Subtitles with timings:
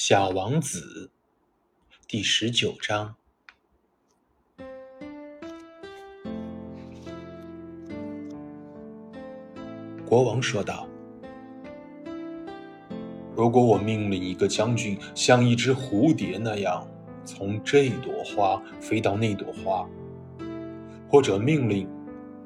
[0.00, 1.10] 小王子
[2.06, 3.16] 第十九章。
[10.06, 10.88] 国王说道
[13.34, 16.88] ：“如果我命令一个将军像一只蝴蝶那样
[17.24, 19.84] 从这朵花飞到那朵花，
[21.10, 21.88] 或者命令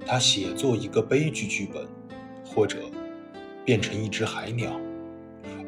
[0.06, 1.86] 他写作一个悲剧剧本，
[2.46, 2.78] 或者
[3.62, 4.74] 变成一只海鸟。”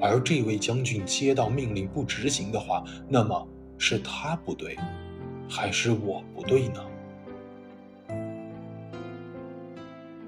[0.07, 4.77] 而这位将军接到命令不执行的话，那么是他不对，
[5.49, 6.85] 还是我不对呢？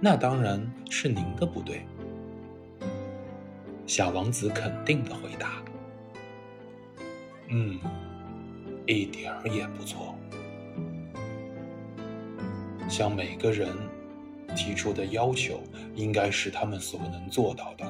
[0.01, 1.85] 那当然是您的不对。
[3.87, 5.63] 小王子肯定的回答
[7.49, 7.79] ：“嗯，
[8.87, 10.15] 一点儿也不错。
[12.89, 13.77] 向每个人
[14.57, 15.61] 提出的要求，
[15.95, 17.85] 应该是他们所能做到的。”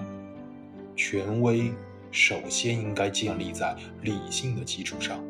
[0.96, 1.70] 权威
[2.10, 5.22] 首先应该建立在理性的基础上。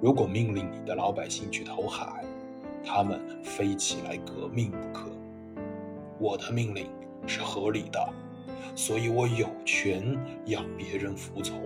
[0.00, 2.24] 如果命令你的老百姓去投海，
[2.84, 5.10] 他们非起来革命不可。
[6.18, 6.86] 我的命令
[7.26, 8.12] 是合理的，
[8.76, 11.60] 所以我有权要别人服从。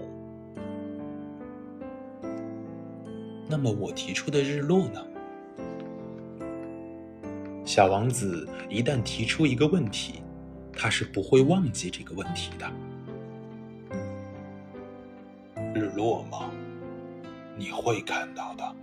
[3.46, 5.04] 那么我提出的日落呢？
[7.64, 10.22] 小王子一旦提出一个问题，
[10.72, 12.70] 他是不会忘记这个问题的。
[15.78, 16.50] 日落吗？
[17.56, 18.76] 你会看到的，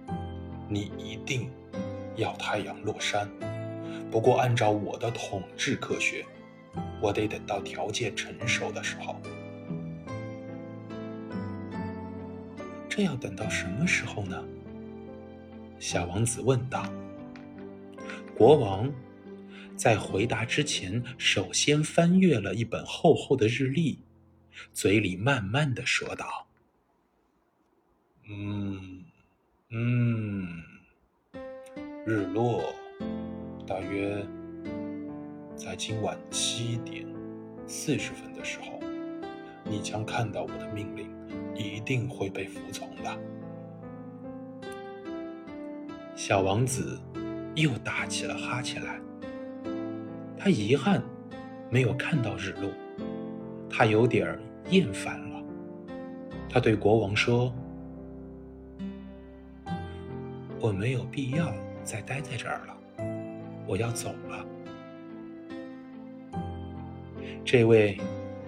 [0.70, 1.50] 你一定
[2.16, 3.30] 要太阳落山。
[4.10, 6.26] 不过，按照我的统治科学，
[7.02, 9.20] 我得等到条件成熟的时候。
[12.88, 14.42] 这要等到什么时候呢？
[15.80, 16.90] 小王子问道。
[18.38, 18.90] 国王
[19.76, 24.00] 在回答之前，首先翻阅了一本厚厚的日历，
[24.74, 26.45] 嘴里慢慢的说道。
[28.28, 29.04] 嗯
[29.70, 30.48] 嗯，
[32.08, 32.74] 日落
[33.68, 34.26] 大约
[35.56, 37.06] 在今晚七点
[37.68, 38.80] 四十分的时候，
[39.64, 41.08] 你将看到我的命令
[41.56, 43.16] 一定会被服从的。
[46.16, 47.00] 小王子
[47.54, 49.00] 又打起了哈欠来，
[50.36, 51.00] 他遗憾
[51.70, 52.72] 没有看到日落，
[53.70, 54.36] 他有点
[54.72, 55.44] 厌烦了。
[56.50, 57.54] 他对国王说。
[60.66, 61.54] 我没有必要
[61.84, 62.76] 再待在这儿了，
[63.68, 64.44] 我要走了。
[67.46, 68.00] 这位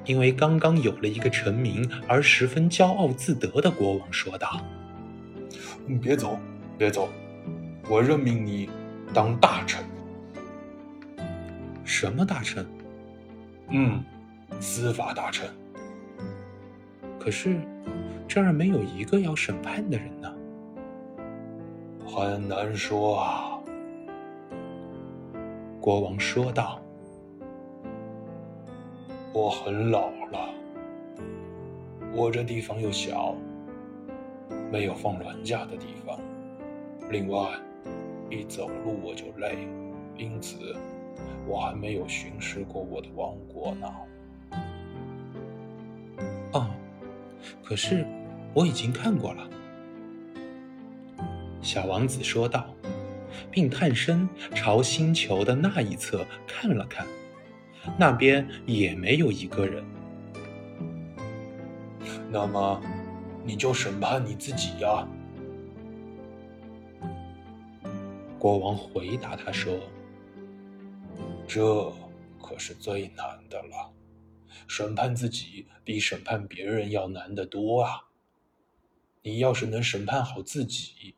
[0.03, 4.59] 因为刚刚有了一个臣民而十分骄傲自得的国王说道
[5.85, 6.39] ：“你别走，
[6.75, 7.07] 别走，
[7.87, 8.67] 我任命你
[9.13, 9.85] 当大臣。
[11.83, 12.65] 什么大臣？
[13.69, 14.03] 嗯，
[14.59, 15.47] 司法大臣。
[17.19, 17.59] 可是
[18.27, 20.33] 这儿没有一个要审判的人呢。”
[22.07, 23.59] 很难说啊，
[25.81, 26.79] 国王说道。
[29.33, 30.49] 我很老了，
[32.13, 33.35] 我这地方又小，
[34.71, 36.17] 没有放软架的地方。
[37.11, 37.49] 另外，
[38.31, 39.67] 一走路我就累，
[40.15, 40.57] 因此
[41.45, 43.87] 我还没有巡视过我的王国呢。
[46.53, 46.67] 哦，
[47.63, 48.07] 可是
[48.55, 49.47] 我已经看过了。
[51.61, 52.73] 小王子说道，
[53.51, 57.05] 并探身朝星球的那一侧看了看，
[57.97, 59.83] 那边也没有一个人。
[62.31, 62.81] 那么，
[63.45, 65.07] 你就审判你自己呀。”
[68.39, 69.77] 国王回答他说
[71.47, 71.91] ，“这
[72.41, 73.91] 可是最难的了，
[74.67, 78.03] 审判自己比审判别人要难得多啊！
[79.23, 81.15] 你要是能审判好自己。”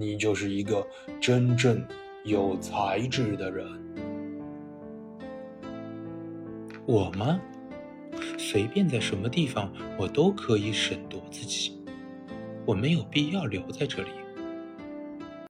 [0.00, 0.86] 你就是一个
[1.20, 1.84] 真正
[2.22, 3.66] 有才智的人。
[6.86, 7.40] 我吗？
[8.38, 11.82] 随便在什么地方，我都可以审夺自己。
[12.64, 14.10] 我没有必要留在这里。